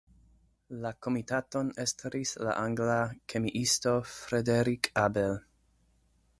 La 0.85 0.91
komitaton 1.07 1.69
estris 1.83 2.33
la 2.47 2.57
angla 2.63 2.97
kemiisto 3.35 3.95
Frederick 4.15 4.93
Abel. 5.07 5.41